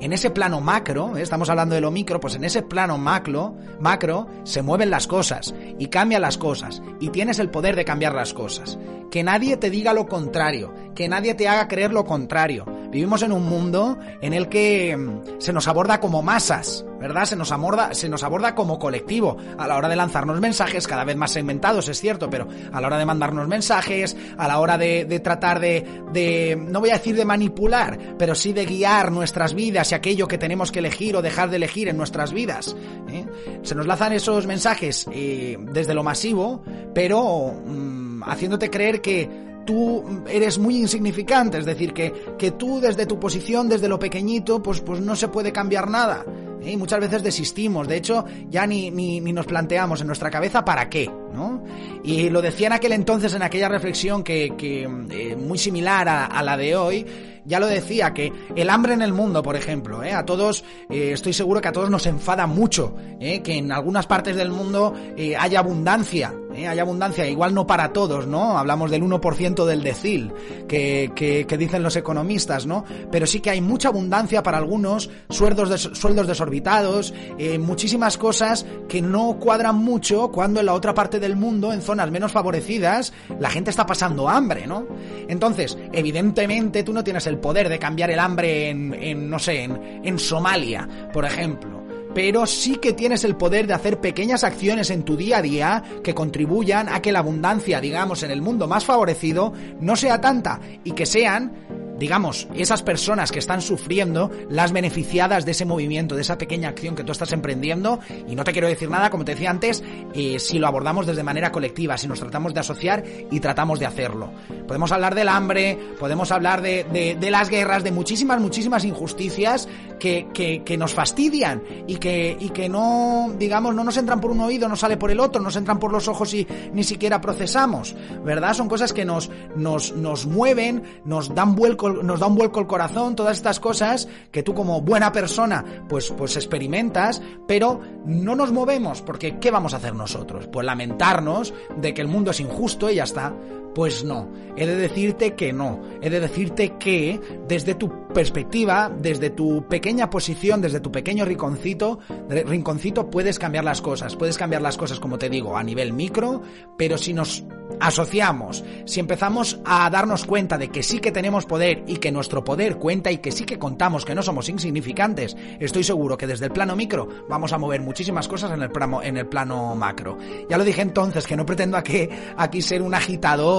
en 0.00 0.12
ese 0.12 0.30
plano 0.30 0.60
macro, 0.60 1.16
¿eh? 1.16 1.22
estamos 1.22 1.50
hablando 1.50 1.74
de 1.74 1.80
lo 1.80 1.90
micro, 1.90 2.20
pues 2.20 2.36
en 2.36 2.44
ese 2.44 2.62
plano 2.62 2.98
macro, 2.98 3.56
macro 3.80 4.28
se 4.44 4.62
mueven 4.62 4.90
las 4.90 5.06
cosas 5.06 5.54
y 5.78 5.88
cambian 5.88 6.22
las 6.22 6.38
cosas 6.38 6.82
y 7.00 7.10
tienes 7.10 7.38
el 7.38 7.50
poder 7.50 7.74
de 7.74 7.84
cambiar 7.84 8.14
las 8.14 8.32
cosas. 8.32 8.78
Que 9.10 9.22
nadie 9.22 9.56
te 9.56 9.70
diga 9.70 9.92
lo 9.92 10.06
contrario, 10.06 10.74
que 10.94 11.08
nadie 11.08 11.34
te 11.34 11.48
haga 11.48 11.68
creer 11.68 11.92
lo 11.92 12.04
contrario. 12.04 12.66
Vivimos 12.90 13.22
en 13.22 13.32
un 13.32 13.44
mundo 13.44 13.98
en 14.20 14.32
el 14.32 14.48
que 14.48 14.96
mm, 14.96 15.38
se 15.38 15.52
nos 15.52 15.68
aborda 15.68 16.00
como 16.00 16.22
masas, 16.22 16.84
¿verdad? 16.98 17.24
Se 17.24 17.36
nos 17.36 17.52
aborda, 17.52 17.94
se 17.94 18.08
nos 18.08 18.22
aborda 18.22 18.54
como 18.54 18.78
colectivo 18.78 19.36
a 19.58 19.66
la 19.66 19.76
hora 19.76 19.88
de 19.88 19.96
lanzarnos 19.96 20.40
mensajes, 20.40 20.86
cada 20.86 21.04
vez 21.04 21.16
más 21.16 21.30
segmentados, 21.30 21.88
es 21.88 22.00
cierto, 22.00 22.28
pero 22.30 22.48
a 22.72 22.80
la 22.80 22.86
hora 22.86 22.98
de 22.98 23.06
mandarnos 23.06 23.46
mensajes, 23.48 24.16
a 24.36 24.48
la 24.48 24.58
hora 24.58 24.78
de, 24.78 25.04
de 25.04 25.20
tratar 25.20 25.60
de, 25.60 25.84
de, 26.12 26.56
no 26.56 26.80
voy 26.80 26.90
a 26.90 26.94
decir 26.94 27.16
de 27.16 27.24
manipular, 27.24 28.16
pero 28.18 28.34
sí 28.34 28.52
de 28.52 28.66
guiar 28.66 29.12
nuestras 29.12 29.54
vidas 29.54 29.92
y 29.92 29.94
aquello 29.94 30.26
que 30.26 30.38
tenemos 30.38 30.72
que 30.72 30.80
elegir 30.80 31.16
o 31.16 31.22
dejar 31.22 31.50
de 31.50 31.56
elegir 31.56 31.88
en 31.88 31.96
nuestras 31.96 32.32
vidas. 32.32 32.76
¿eh? 33.08 33.26
Se 33.62 33.74
nos 33.74 33.86
lanzan 33.86 34.12
esos 34.12 34.46
mensajes 34.46 35.06
eh, 35.12 35.56
desde 35.72 35.94
lo 35.94 36.02
masivo, 36.02 36.62
pero 36.94 37.52
mmm, 37.64 38.07
haciéndote 38.24 38.70
creer 38.70 39.00
que 39.00 39.28
tú 39.66 40.24
eres 40.28 40.58
muy 40.58 40.78
insignificante, 40.78 41.58
es 41.58 41.66
decir, 41.66 41.92
que, 41.92 42.12
que 42.38 42.52
tú 42.52 42.80
desde 42.80 43.04
tu 43.06 43.20
posición, 43.20 43.68
desde 43.68 43.88
lo 43.88 43.98
pequeñito, 43.98 44.62
pues, 44.62 44.80
pues 44.80 45.00
no 45.00 45.14
se 45.14 45.28
puede 45.28 45.52
cambiar 45.52 45.90
nada. 45.90 46.24
¿eh? 46.62 46.72
y 46.72 46.76
muchas 46.76 47.00
veces 47.00 47.22
desistimos. 47.22 47.88
De 47.88 47.96
hecho, 47.96 48.24
ya 48.48 48.66
ni, 48.66 48.90
ni, 48.90 49.20
nos 49.32 49.46
planteamos 49.46 50.00
en 50.00 50.06
nuestra 50.06 50.30
cabeza 50.30 50.64
para 50.64 50.88
qué, 50.88 51.10
¿no? 51.32 51.62
Y 52.02 52.30
lo 52.30 52.42
decía 52.42 52.68
en 52.68 52.72
aquel 52.74 52.92
entonces, 52.92 53.34
en 53.34 53.42
aquella 53.42 53.68
reflexión 53.68 54.22
que, 54.22 54.54
que 54.56 54.82
eh, 54.82 55.36
muy 55.36 55.58
similar 55.58 56.08
a, 56.08 56.42
la 56.42 56.56
de 56.56 56.76
hoy, 56.76 57.06
ya 57.44 57.60
lo 57.60 57.66
decía, 57.66 58.12
que 58.12 58.32
el 58.54 58.70
hambre 58.70 58.94
en 58.94 59.02
el 59.02 59.12
mundo, 59.12 59.42
por 59.42 59.56
ejemplo, 59.56 60.02
¿eh? 60.02 60.12
a 60.12 60.24
todos, 60.24 60.64
eh, 60.90 61.12
estoy 61.12 61.32
seguro 61.32 61.60
que 61.60 61.68
a 61.68 61.72
todos 61.72 61.90
nos 61.90 62.06
enfada 62.06 62.46
mucho, 62.46 62.94
que 63.18 63.56
en 63.56 63.72
algunas 63.72 64.06
partes 64.06 64.36
del 64.36 64.50
mundo 64.50 64.94
haya 65.38 65.58
abundancia, 65.58 66.34
¿eh? 66.58 66.68
hay 66.68 66.78
abundancia, 66.78 67.26
igual 67.26 67.54
no 67.54 67.66
para 67.66 67.92
todos, 67.92 68.26
¿no? 68.26 68.58
Hablamos 68.58 68.90
del 68.90 69.02
1% 69.02 69.64
del 69.64 69.82
decil 69.82 70.32
que, 70.68 71.12
que, 71.14 71.58
dicen 71.58 71.82
los 71.82 71.96
economistas, 71.96 72.66
¿no? 72.66 72.84
Pero 73.10 73.26
sí 73.26 73.40
que 73.40 73.50
hay 73.50 73.60
mucha 73.60 73.88
abundancia 73.88 74.42
para 74.42 74.58
algunos, 74.58 75.10
sueldos, 75.28 75.90
sueldos 75.94 76.26
desorbitados, 76.26 77.14
eh, 77.38 77.58
muchísimas 77.58 78.16
cosas 78.18 78.66
que 78.88 79.02
no 79.02 79.38
cuadran 79.38 79.76
mucho 79.76 80.30
cuando 80.30 80.60
en 80.60 80.66
la 80.66 80.74
otra 80.74 80.94
parte 80.94 81.18
del 81.18 81.36
mundo, 81.36 81.72
en 81.72 81.82
zonas 81.82 82.10
menos 82.10 82.32
favorecidas, 82.32 83.12
la 83.40 83.50
gente 83.50 83.70
está 83.70 83.86
pasando 83.86 84.28
hambre, 84.28 84.66
¿no? 84.66 84.86
Entonces, 85.28 85.76
evidentemente 85.92 86.82
tú 86.82 86.92
no 86.92 87.04
tienes 87.04 87.26
el 87.26 87.38
poder 87.38 87.68
de 87.68 87.78
cambiar 87.78 88.10
el 88.10 88.18
hambre 88.18 88.70
en, 88.70 89.30
no 89.30 89.38
sé, 89.38 89.64
en 89.64 90.18
Somalia, 90.18 90.88
por 91.12 91.24
ejemplo 91.24 91.77
pero 92.18 92.46
sí 92.46 92.78
que 92.78 92.94
tienes 92.94 93.22
el 93.22 93.36
poder 93.36 93.68
de 93.68 93.74
hacer 93.74 94.00
pequeñas 94.00 94.42
acciones 94.42 94.90
en 94.90 95.04
tu 95.04 95.16
día 95.16 95.36
a 95.36 95.42
día 95.42 95.84
que 96.02 96.16
contribuyan 96.16 96.88
a 96.88 97.00
que 97.00 97.12
la 97.12 97.20
abundancia, 97.20 97.80
digamos, 97.80 98.24
en 98.24 98.32
el 98.32 98.42
mundo 98.42 98.66
más 98.66 98.84
favorecido 98.84 99.52
no 99.80 99.94
sea 99.94 100.20
tanta 100.20 100.58
y 100.82 100.90
que 100.90 101.06
sean 101.06 101.52
digamos, 101.98 102.48
esas 102.54 102.82
personas 102.82 103.32
que 103.32 103.38
están 103.38 103.60
sufriendo 103.60 104.30
las 104.48 104.72
beneficiadas 104.72 105.44
de 105.44 105.50
ese 105.52 105.64
movimiento, 105.64 106.14
de 106.14 106.22
esa 106.22 106.38
pequeña 106.38 106.68
acción 106.68 106.94
que 106.94 107.04
tú 107.04 107.12
estás 107.12 107.32
emprendiendo. 107.32 107.98
Y 108.28 108.36
no 108.36 108.44
te 108.44 108.52
quiero 108.52 108.68
decir 108.68 108.88
nada, 108.88 109.10
como 109.10 109.24
te 109.24 109.32
decía 109.32 109.50
antes, 109.50 109.82
eh, 110.14 110.38
si 110.38 110.58
lo 110.58 110.66
abordamos 110.66 111.06
desde 111.06 111.22
manera 111.22 111.52
colectiva, 111.52 111.98
si 111.98 112.06
nos 112.06 112.20
tratamos 112.20 112.54
de 112.54 112.60
asociar 112.60 113.04
y 113.30 113.40
tratamos 113.40 113.80
de 113.80 113.86
hacerlo. 113.86 114.30
Podemos 114.66 114.92
hablar 114.92 115.14
del 115.14 115.28
hambre, 115.28 115.78
podemos 115.98 116.30
hablar 116.30 116.62
de, 116.62 116.84
de, 116.84 117.16
de 117.16 117.30
las 117.30 117.48
guerras, 117.48 117.84
de 117.84 117.90
muchísimas, 117.90 118.40
muchísimas 118.40 118.84
injusticias 118.84 119.68
que, 119.98 120.28
que, 120.32 120.62
que 120.62 120.76
nos 120.76 120.94
fastidian 120.94 121.62
y 121.86 121.96
que, 121.96 122.36
y 122.38 122.50
que 122.50 122.68
no, 122.68 123.32
digamos, 123.38 123.74
no 123.74 123.84
nos 123.84 123.96
entran 123.96 124.20
por 124.20 124.30
un 124.30 124.40
oído, 124.40 124.68
no 124.68 124.76
sale 124.76 124.96
por 124.96 125.10
el 125.10 125.20
otro, 125.20 125.42
nos 125.42 125.56
entran 125.56 125.78
por 125.78 125.92
los 125.92 126.08
ojos 126.08 126.32
y 126.34 126.46
ni 126.72 126.84
siquiera 126.84 127.20
procesamos, 127.20 127.94
¿verdad? 128.24 128.54
Son 128.54 128.68
cosas 128.68 128.92
que 128.92 129.04
nos, 129.04 129.30
nos, 129.56 129.92
nos 129.92 130.26
mueven, 130.26 130.82
nos 131.04 131.34
dan 131.34 131.54
nos 131.88 132.20
da 132.20 132.26
un 132.26 132.34
vuelco 132.34 132.60
el 132.60 132.66
corazón, 132.66 133.16
todas 133.16 133.36
estas 133.36 133.60
cosas 133.60 134.08
que 134.30 134.42
tú 134.42 134.54
como 134.54 134.80
buena 134.80 135.12
persona 135.12 135.64
pues, 135.88 136.12
pues 136.16 136.36
experimentas, 136.36 137.22
pero 137.46 137.80
no 138.04 138.34
nos 138.34 138.52
movemos 138.52 139.02
porque 139.02 139.38
¿qué 139.38 139.50
vamos 139.50 139.74
a 139.74 139.78
hacer 139.78 139.94
nosotros? 139.94 140.46
Pues 140.46 140.66
lamentarnos 140.66 141.54
de 141.76 141.94
que 141.94 142.02
el 142.02 142.08
mundo 142.08 142.30
es 142.30 142.40
injusto 142.40 142.90
y 142.90 142.96
ya 142.96 143.04
está. 143.04 143.32
Pues 143.74 144.04
no, 144.04 144.28
he 144.56 144.66
de 144.66 144.76
decirte 144.76 145.34
que 145.34 145.52
no, 145.52 145.80
he 146.02 146.10
de 146.10 146.20
decirte 146.20 146.76
que 146.78 147.20
desde 147.46 147.74
tu 147.74 148.08
perspectiva, 148.08 148.90
desde 148.90 149.30
tu 149.30 149.66
pequeña 149.68 150.10
posición, 150.10 150.60
desde 150.60 150.80
tu 150.80 150.90
pequeño 150.90 151.24
rinconcito, 151.24 151.98
rinconcito 152.28 153.10
puedes 153.10 153.38
cambiar 153.38 153.64
las 153.64 153.80
cosas, 153.80 154.16
puedes 154.16 154.36
cambiar 154.36 154.62
las 154.62 154.76
cosas 154.76 154.98
como 154.98 155.18
te 155.18 155.28
digo 155.28 155.56
a 155.56 155.62
nivel 155.62 155.92
micro, 155.92 156.42
pero 156.76 156.98
si 156.98 157.12
nos 157.12 157.44
asociamos, 157.80 158.64
si 158.86 158.98
empezamos 158.98 159.60
a 159.64 159.88
darnos 159.90 160.24
cuenta 160.24 160.58
de 160.58 160.68
que 160.68 160.82
sí 160.82 160.98
que 160.98 161.12
tenemos 161.12 161.46
poder 161.46 161.84
y 161.86 161.98
que 161.98 162.10
nuestro 162.10 162.42
poder 162.42 162.76
cuenta 162.78 163.12
y 163.12 163.18
que 163.18 163.30
sí 163.30 163.44
que 163.44 163.58
contamos 163.58 164.04
que 164.04 164.14
no 164.14 164.22
somos 164.22 164.48
insignificantes, 164.48 165.36
estoy 165.60 165.84
seguro 165.84 166.16
que 166.16 166.26
desde 166.26 166.46
el 166.46 166.52
plano 166.52 166.74
micro 166.74 167.06
vamos 167.28 167.52
a 167.52 167.58
mover 167.58 167.80
muchísimas 167.80 168.26
cosas 168.26 168.50
en 168.52 168.62
el 168.62 168.70
plano, 168.70 169.02
en 169.02 169.16
el 169.16 169.26
plano 169.26 169.76
macro. 169.76 170.16
Ya 170.48 170.58
lo 170.58 170.64
dije 170.64 170.82
entonces 170.82 171.26
que 171.26 171.36
no 171.36 171.46
pretendo 171.46 171.76
aquí, 171.76 172.08
aquí 172.36 172.62
ser 172.62 172.82
un 172.82 172.94
agitador 172.94 173.57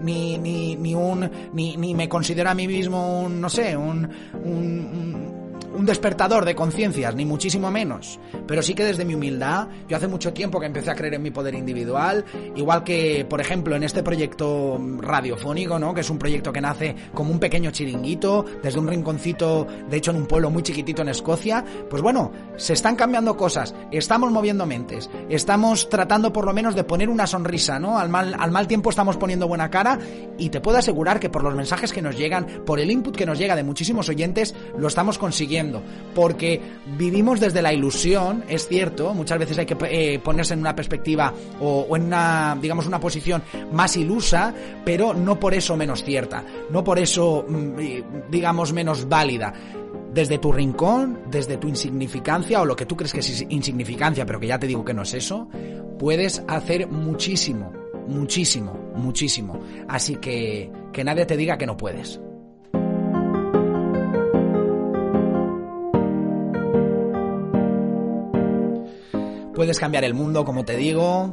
ni, 0.00 0.38
ni, 0.38 0.76
ni 0.76 0.94
un, 0.94 1.30
ni, 1.52 1.76
ni 1.76 1.94
me 1.94 2.08
considero 2.08 2.50
a 2.50 2.54
mí 2.54 2.66
mismo 2.66 3.22
un, 3.22 3.40
no 3.40 3.48
sé, 3.48 3.76
un, 3.76 4.08
un 5.74 5.86
despertador 5.86 6.44
de 6.44 6.54
conciencias, 6.54 7.14
ni 7.14 7.24
muchísimo 7.24 7.70
menos. 7.70 8.18
Pero 8.46 8.62
sí 8.62 8.74
que 8.74 8.84
desde 8.84 9.04
mi 9.04 9.14
humildad, 9.14 9.68
yo 9.88 9.96
hace 9.96 10.08
mucho 10.08 10.32
tiempo 10.32 10.60
que 10.60 10.66
empecé 10.66 10.90
a 10.90 10.94
creer 10.94 11.14
en 11.14 11.22
mi 11.22 11.30
poder 11.30 11.54
individual, 11.54 12.24
igual 12.56 12.84
que, 12.84 13.26
por 13.28 13.40
ejemplo, 13.40 13.76
en 13.76 13.82
este 13.82 14.02
proyecto 14.02 14.78
radiofónico, 14.98 15.78
¿no? 15.78 15.94
Que 15.94 16.02
es 16.02 16.10
un 16.10 16.18
proyecto 16.18 16.52
que 16.52 16.60
nace 16.60 16.94
como 17.14 17.30
un 17.30 17.38
pequeño 17.38 17.70
chiringuito, 17.70 18.44
desde 18.62 18.78
un 18.78 18.88
rinconcito, 18.88 19.66
de 19.88 19.96
hecho 19.96 20.10
en 20.10 20.18
un 20.18 20.26
pueblo 20.26 20.50
muy 20.50 20.62
chiquitito 20.62 21.02
en 21.02 21.08
Escocia. 21.08 21.64
Pues 21.88 22.02
bueno, 22.02 22.32
se 22.56 22.72
están 22.72 22.96
cambiando 22.96 23.36
cosas, 23.36 23.74
estamos 23.90 24.30
moviendo 24.30 24.66
mentes, 24.66 25.10
estamos 25.28 25.88
tratando 25.88 26.32
por 26.32 26.44
lo 26.44 26.52
menos 26.52 26.74
de 26.74 26.84
poner 26.84 27.08
una 27.08 27.26
sonrisa, 27.26 27.78
¿no? 27.78 27.98
Al 27.98 28.08
mal, 28.08 28.34
al 28.38 28.50
mal 28.50 28.66
tiempo 28.66 28.90
estamos 28.90 29.16
poniendo 29.16 29.48
buena 29.48 29.70
cara 29.70 29.98
y 30.38 30.50
te 30.50 30.60
puedo 30.60 30.78
asegurar 30.78 31.20
que 31.20 31.30
por 31.30 31.42
los 31.42 31.54
mensajes 31.54 31.92
que 31.92 32.02
nos 32.02 32.16
llegan, 32.16 32.46
por 32.66 32.80
el 32.80 32.90
input 32.90 33.16
que 33.16 33.26
nos 33.26 33.38
llega 33.38 33.56
de 33.56 33.62
muchísimos 33.62 34.08
oyentes, 34.08 34.54
lo 34.76 34.88
estamos 34.88 35.18
consiguiendo 35.18 35.61
porque 36.14 36.60
vivimos 36.98 37.40
desde 37.40 37.62
la 37.62 37.72
ilusión, 37.72 38.44
es 38.48 38.68
cierto, 38.68 39.14
muchas 39.14 39.38
veces 39.38 39.58
hay 39.58 39.66
que 39.66 39.76
eh, 39.88 40.18
ponerse 40.18 40.54
en 40.54 40.60
una 40.60 40.74
perspectiva 40.74 41.32
o, 41.60 41.86
o, 41.88 41.96
en 41.96 42.04
una, 42.04 42.56
digamos, 42.60 42.86
una 42.86 43.00
posición 43.00 43.42
más 43.72 43.96
ilusa, 43.96 44.54
pero 44.84 45.14
no 45.14 45.38
por 45.38 45.54
eso 45.54 45.76
menos 45.76 46.04
cierta, 46.04 46.44
no 46.70 46.82
por 46.84 46.98
eso, 46.98 47.44
mm, 47.48 48.30
digamos, 48.30 48.72
menos 48.72 49.08
válida 49.08 49.52
desde 50.12 50.38
tu 50.38 50.52
rincón, 50.52 51.20
desde 51.30 51.56
tu 51.56 51.68
insignificancia 51.68 52.60
o 52.60 52.64
lo 52.66 52.76
que 52.76 52.86
tú 52.86 52.96
crees 52.96 53.12
que 53.12 53.20
es 53.20 53.46
insignificancia, 53.48 54.26
pero 54.26 54.38
que 54.38 54.46
ya 54.46 54.58
te 54.58 54.66
digo 54.66 54.84
que 54.84 54.92
no 54.92 55.02
es 55.02 55.14
eso, 55.14 55.48
puedes 55.98 56.42
hacer 56.48 56.86
muchísimo, 56.86 57.72
muchísimo, 58.08 58.78
muchísimo. 58.94 59.58
Así 59.88 60.16
que 60.16 60.70
que 60.92 61.04
nadie 61.04 61.24
te 61.24 61.36
diga 61.36 61.56
que 61.56 61.66
no 61.66 61.76
puedes. 61.76 62.20
Puedes 69.62 69.78
cambiar 69.78 70.02
el 70.02 70.12
mundo, 70.12 70.44
como 70.44 70.64
te 70.64 70.76
digo, 70.76 71.32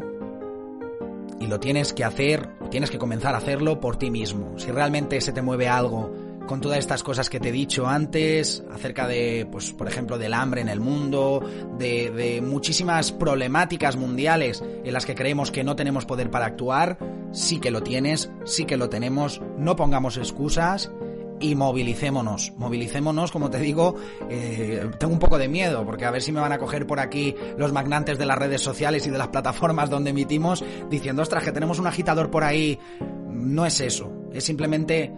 y 1.39 1.48
lo 1.48 1.59
tienes 1.59 1.93
que 1.93 2.03
hacer, 2.03 2.48
tienes 2.69 2.91
que 2.91 3.00
comenzar 3.00 3.33
a 3.33 3.39
hacerlo 3.39 3.79
por 3.79 3.98
ti 3.98 4.12
mismo. 4.12 4.59
Si 4.59 4.69
realmente 4.69 5.19
se 5.19 5.33
te 5.33 5.41
mueve 5.41 5.67
algo 5.67 6.13
con 6.45 6.62
todas 6.62 6.77
estas 6.77 7.01
cosas 7.01 7.27
que 7.27 7.39
te 7.39 7.50
he 7.50 7.51
dicho 7.51 7.88
antes, 7.88 8.63
acerca 8.71 9.07
de, 9.07 9.48
pues, 9.51 9.71
por 9.71 9.88
ejemplo, 9.88 10.19
del 10.19 10.36
hambre 10.36 10.62
en 10.62 10.69
el 10.69 10.79
mundo, 10.79 11.43
de, 11.79 12.12
de 12.12 12.39
muchísimas 12.41 13.12
problemáticas 13.12 13.98
mundiales 13.98 14.63
en 14.83 14.93
las 14.93 15.07
que 15.07 15.15
creemos 15.15 15.50
que 15.50 15.63
no 15.63 15.75
tenemos 15.75 16.05
poder 16.05 16.29
para 16.29 16.45
actuar, 16.45 17.00
sí 17.31 17.59
que 17.59 17.71
lo 17.71 17.81
tienes, 17.81 18.29
sí 18.45 18.65
que 18.65 18.77
lo 18.77 18.89
tenemos, 18.89 19.41
no 19.57 19.75
pongamos 19.75 20.17
excusas 20.17 20.91
y 21.39 21.55
movilicémonos. 21.55 22.53
Movilicémonos, 22.58 23.31
como 23.31 23.50
te 23.50 23.60
digo, 23.60 23.96
eh, 24.29 24.89
tengo 25.00 25.13
un 25.13 25.19
poco 25.19 25.38
de 25.38 25.48
miedo, 25.48 25.86
porque 25.86 26.05
a 26.05 26.12
ver 26.12 26.22
si 26.22 26.31
me 26.31 26.39
van 26.39 26.51
a 26.51 26.58
coger 26.58 26.86
por 26.86 27.00
aquí 27.00 27.36
los 27.58 27.72
magnantes 27.72 28.17
de 28.17 28.25
las 28.25 28.38
redes 28.38 28.62
sociales 28.62 29.05
y 29.08 29.10
de 29.10 29.17
las 29.17 29.29
plataformas 29.29 29.89
donde 29.89 30.12
emitimos, 30.12 30.63
diciendo, 30.89 31.22
ostras, 31.22 31.43
que 31.43 31.51
tenemos 31.51 31.79
un 31.79 31.88
agitador 31.88 32.29
por 32.29 32.43
ahí. 32.43 32.79
No 33.29 33.65
es 33.65 33.79
eso, 33.81 34.12
es 34.34 34.43
simplemente 34.43 35.12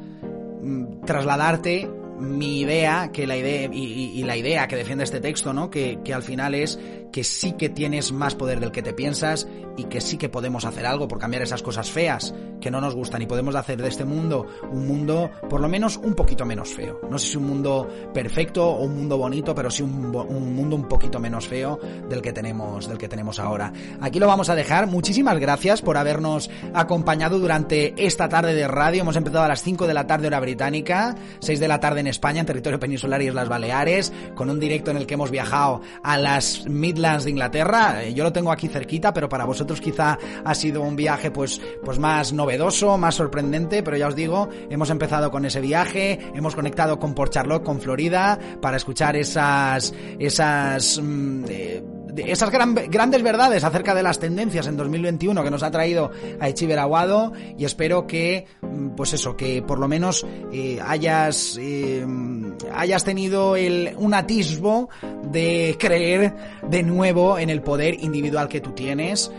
mmm, 0.61 1.03
trasladarte 1.05 1.89
mi 2.19 2.59
idea, 2.59 3.09
que 3.11 3.25
la 3.25 3.35
idea 3.35 3.67
y, 3.71 3.83
y, 3.83 4.19
y, 4.19 4.23
la 4.23 4.37
idea 4.37 4.67
que 4.67 4.75
defiende 4.75 5.03
este 5.03 5.19
texto, 5.19 5.53
¿no? 5.53 5.71
Que, 5.71 5.99
que 6.03 6.13
al 6.13 6.21
final 6.21 6.53
es 6.53 6.79
que 7.11 7.23
sí 7.23 7.53
que 7.53 7.69
tienes 7.69 8.11
más 8.11 8.35
poder 8.35 8.59
del 8.59 8.71
que 8.71 8.81
te 8.81 8.93
piensas 8.93 9.47
y 9.77 9.85
que 9.85 10.01
sí 10.01 10.17
que 10.17 10.29
podemos 10.29 10.65
hacer 10.65 10.85
algo 10.85 11.07
por 11.07 11.19
cambiar 11.19 11.43
esas 11.43 11.61
cosas 11.63 11.89
feas 11.89 12.33
que 12.59 12.71
no 12.71 12.81
nos 12.81 12.95
gustan 12.95 13.21
y 13.21 13.25
podemos 13.25 13.55
hacer 13.55 13.81
de 13.81 13.87
este 13.87 14.05
mundo 14.05 14.45
un 14.71 14.87
mundo 14.87 15.31
por 15.49 15.61
lo 15.61 15.67
menos 15.67 15.97
un 15.97 16.13
poquito 16.13 16.45
menos 16.45 16.69
feo. 16.69 16.99
No 17.09 17.17
sé 17.17 17.27
si 17.27 17.37
un 17.37 17.45
mundo 17.45 17.87
perfecto 18.13 18.67
o 18.67 18.83
un 18.83 18.95
mundo 18.95 19.17
bonito, 19.17 19.55
pero 19.55 19.71
sí 19.71 19.83
un, 19.83 20.15
un 20.15 20.55
mundo 20.55 20.75
un 20.75 20.87
poquito 20.87 21.19
menos 21.19 21.47
feo 21.47 21.79
del 22.09 22.21
que 22.21 22.33
tenemos 22.33 22.87
del 22.87 22.97
que 22.97 23.07
tenemos 23.07 23.39
ahora. 23.39 23.73
Aquí 24.01 24.19
lo 24.19 24.27
vamos 24.27 24.49
a 24.49 24.55
dejar. 24.55 24.87
Muchísimas 24.87 25.39
gracias 25.39 25.81
por 25.81 25.97
habernos 25.97 26.49
acompañado 26.73 27.39
durante 27.39 27.93
esta 28.05 28.29
tarde 28.29 28.53
de 28.53 28.67
radio. 28.67 29.01
Hemos 29.01 29.15
empezado 29.15 29.43
a 29.43 29.47
las 29.47 29.63
5 29.63 29.87
de 29.87 29.93
la 29.93 30.07
tarde 30.07 30.27
hora 30.27 30.39
británica, 30.39 31.15
6 31.39 31.59
de 31.59 31.67
la 31.67 31.79
tarde 31.79 32.01
en 32.01 32.07
España, 32.07 32.41
en 32.41 32.45
territorio 32.45 32.79
peninsular 32.79 33.21
y 33.21 33.27
Islas 33.27 33.49
Baleares, 33.49 34.13
con 34.35 34.49
un 34.49 34.59
directo 34.59 34.91
en 34.91 34.97
el 34.97 35.07
que 35.07 35.15
hemos 35.15 35.31
viajado 35.31 35.81
a 36.03 36.17
las 36.17 36.65
Midlands 37.01 37.23
de 37.23 37.31
Inglaterra. 37.31 38.03
Yo 38.09 38.23
lo 38.23 38.31
tengo 38.31 38.51
aquí 38.51 38.67
cerquita, 38.67 39.11
pero 39.11 39.27
para 39.27 39.45
vosotros 39.45 39.81
quizá 39.81 40.19
ha 40.45 40.53
sido 40.53 40.83
un 40.83 40.95
viaje 40.95 41.31
pues 41.31 41.59
pues 41.83 41.97
más 41.97 42.31
novedoso 42.31 42.95
más 42.99 43.15
sorprendente, 43.15 43.81
pero 43.81 43.97
ya 43.97 44.07
os 44.07 44.15
digo, 44.15 44.49
hemos 44.69 44.91
empezado 44.91 45.31
con 45.31 45.43
ese 45.45 45.61
viaje, 45.61 46.19
hemos 46.35 46.53
conectado 46.53 46.99
con 46.99 47.15
Port 47.15 47.33
Charlotte, 47.33 47.63
con 47.63 47.81
Florida, 47.81 48.37
para 48.61 48.77
escuchar 48.77 49.15
esas, 49.15 49.93
esas, 50.19 50.99
mmm, 51.01 51.43
eh, 51.49 51.83
esas 52.17 52.51
gran, 52.51 52.75
grandes 52.75 53.23
verdades 53.23 53.63
acerca 53.63 53.95
de 53.95 54.03
las 54.03 54.19
tendencias 54.19 54.67
en 54.67 54.77
2021 54.77 55.43
que 55.43 55.51
nos 55.51 55.63
ha 55.63 55.71
traído 55.71 56.11
a 56.39 56.49
Echiver 56.49 56.79
Aguado 56.79 57.33
y 57.57 57.65
espero 57.65 58.07
que, 58.07 58.45
pues 58.95 59.13
eso, 59.13 59.35
que 59.35 59.61
por 59.61 59.79
lo 59.79 59.87
menos 59.87 60.25
eh, 60.51 60.79
hayas 60.85 61.57
eh, 61.59 62.05
hayas 62.73 63.03
tenido 63.03 63.55
el, 63.55 63.93
un 63.97 64.13
atisbo 64.13 64.89
de 65.23 65.75
creer 65.79 66.33
de 66.67 66.83
nuevo 66.83 67.37
en 67.37 67.49
el 67.49 67.61
poder 67.61 68.03
individual 68.03 68.47
que 68.47 68.61
tú 68.61 68.71
tienes 68.71 69.31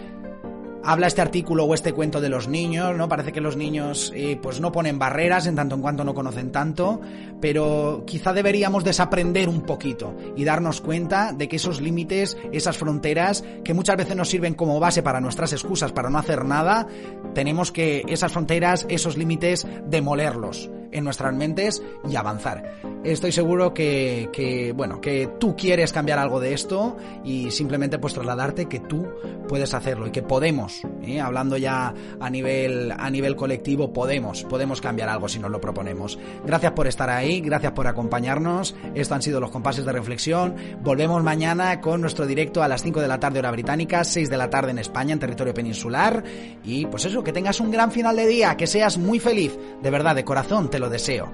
habla 0.85 1.07
este 1.07 1.21
artículo 1.21 1.65
o 1.65 1.75
este 1.75 1.93
cuento 1.93 2.21
de 2.21 2.29
los 2.29 2.49
niños, 2.49 2.97
¿no? 2.97 3.09
Parece 3.09 3.33
que 3.33 3.41
los 3.41 3.57
niños 3.57 4.13
eh, 4.15 4.39
pues 4.41 4.61
no 4.61 4.73
ponen 4.73 4.99
barreras 4.99 5.47
en 5.47 5.57
tanto 5.57 5.75
en 5.75 5.83
cuanto 5.83 6.05
no 6.05 6.15
conocen 6.15 6.53
tanto, 6.53 7.01
pero 7.41 8.05
quizá 8.07 8.33
deberíamos 8.33 8.85
desaprender 8.85 9.49
un 9.49 9.63
poquito 9.63 10.15
y 10.37 10.45
darnos 10.45 10.81
cuenta 10.81 11.33
de 11.33 11.49
que 11.49 11.57
esos 11.57 11.81
límites, 11.81 12.37
esas 12.53 12.77
fronteras, 12.77 13.45
que 13.65 13.75
muchas 13.75 13.97
veces 13.97 14.17
nos 14.17 14.29
sirven 14.29 14.55
como 14.55 14.81
base 14.81 15.03
para 15.03 15.21
nuestras 15.21 15.53
excusas 15.53 15.93
para 15.93 16.11
no 16.11 16.19
hacer 16.19 16.45
nada, 16.45 16.87
tenemos 17.35 17.73
que 17.73 18.05
esas 18.09 18.33
fronteras, 18.33 18.87
esos 18.89 19.17
límites, 19.17 19.67
demolerlos 19.87 20.71
en 20.93 21.05
nuestras 21.05 21.35
mentes 21.35 21.83
y 22.09 22.17
avanzar. 22.17 22.81
Estoy 23.05 23.33
seguro 23.33 23.75
que, 23.75 24.29
que, 24.33 24.73
bueno, 24.73 25.01
que 25.01 25.29
tú 25.39 25.57
quieres 25.57 25.93
cambiar 25.93 26.19
algo 26.19 26.39
de 26.39 26.55
esto 26.55 26.97
y 27.25 27.51
simplemente 27.51 27.99
pues 27.99 28.15
trasladarte 28.15 28.67
que 28.67 28.81
tú 28.81 29.09
puedes 29.49 29.75
hacerlo 29.75 30.07
y 30.07 30.11
que 30.11 30.23
podemos, 30.23 30.83
¿eh? 31.03 31.21
hablando 31.21 31.57
ya 31.57 31.93
a 32.21 32.31
nivel, 32.31 32.93
a 32.93 33.11
nivel 33.11 33.37
colectivo, 33.37 33.93
podemos, 33.93 34.45
podemos 34.45 34.81
cambiar 34.81 35.09
algo 35.09 35.29
si 35.29 35.39
nos 35.39 35.51
lo 35.51 35.61
proponemos. 35.61 36.19
Gracias 36.45 36.73
por 36.73 36.87
estar 36.87 37.11
ahí, 37.11 37.41
gracias 37.41 37.73
por 37.73 37.87
acompañarnos. 37.87 38.75
Esto 38.95 39.15
han 39.15 39.23
sido 39.23 39.41
los 39.41 39.51
compases 39.51 39.85
de 39.85 39.93
reflexión. 39.93 40.55
Volvemos 40.83 41.23
mañana 41.23 41.81
con 41.81 42.01
nuestro 42.01 42.27
directo 42.27 42.63
a 42.63 42.69
las 42.69 42.83
5 42.83 43.01
de 43.01 43.09
la 43.09 43.19
tarde 43.19 43.41
hora 43.41 43.51
británica, 43.51 44.05
6 44.05 44.31
de 44.31 44.37
la 44.37 44.51
tarde 44.51 44.71
en 44.71 44.79
España, 44.79 45.13
en 45.13 45.19
territorio 45.19 45.55
peninsular. 45.55 46.23
Y 46.65 46.87
pues 46.87 47.05
eso, 47.05 47.23
que 47.23 47.33
tengas 47.33 47.61
un 47.61 47.71
gran 47.71 47.91
final 47.91 48.17
de 48.17 48.27
día, 48.27 48.57
que 48.57 48.67
seas 48.67 48.99
muy 48.99 49.19
feliz. 49.19 49.59
De 49.83 49.91
verdad, 49.91 50.15
de 50.15 50.25
corazón, 50.25 50.71
te 50.71 50.79
lo 50.83 50.91
deseo. 50.91 51.33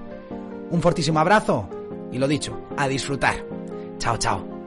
Un 0.69 0.81
fortísimo 0.81 1.19
abrazo 1.19 1.67
y 2.11 2.17
lo 2.17 2.27
dicho, 2.27 2.67
a 2.77 2.87
disfrutar. 2.87 3.35
Chao, 3.97 4.15
chao. 4.17 4.58